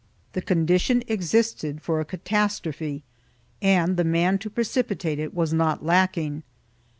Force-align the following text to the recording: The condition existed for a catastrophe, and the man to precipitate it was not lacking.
The 0.33 0.41
condition 0.41 1.03
existed 1.07 1.79
for 1.83 1.99
a 1.99 2.05
catastrophe, 2.05 3.03
and 3.61 3.97
the 3.97 4.03
man 4.03 4.39
to 4.39 4.49
precipitate 4.49 5.19
it 5.19 5.31
was 5.35 5.53
not 5.53 5.85
lacking. 5.85 6.41